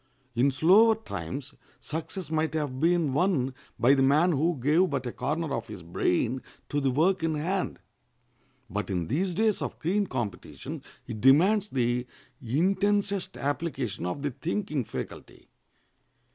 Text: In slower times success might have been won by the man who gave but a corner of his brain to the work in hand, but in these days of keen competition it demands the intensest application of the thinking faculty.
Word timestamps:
In 0.33 0.49
slower 0.49 0.95
times 0.95 1.53
success 1.79 2.31
might 2.31 2.55
have 2.55 2.79
been 2.79 3.13
won 3.13 3.53
by 3.77 3.93
the 3.93 4.01
man 4.01 4.31
who 4.31 4.57
gave 4.59 4.89
but 4.89 5.05
a 5.05 5.11
corner 5.11 5.53
of 5.53 5.67
his 5.67 5.83
brain 5.83 6.41
to 6.69 6.81
the 6.81 6.89
work 6.89 7.21
in 7.21 7.35
hand, 7.35 7.77
but 8.67 8.89
in 8.89 9.09
these 9.09 9.35
days 9.35 9.61
of 9.61 9.79
keen 9.79 10.07
competition 10.07 10.81
it 11.05 11.21
demands 11.21 11.69
the 11.69 12.07
intensest 12.41 13.37
application 13.37 14.07
of 14.07 14.23
the 14.23 14.31
thinking 14.31 14.83
faculty. 14.83 15.51